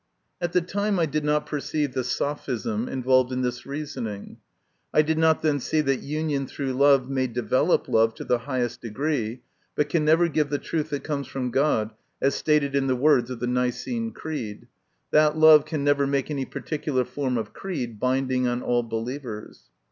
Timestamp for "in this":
3.31-3.67